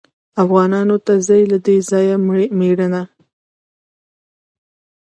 افغانانو 0.43 0.95
ته 1.05 1.13
ځي 1.27 1.41
له 1.51 1.57
دې 1.65 1.77
ځایه 1.89 2.15
مړینه 2.61 3.03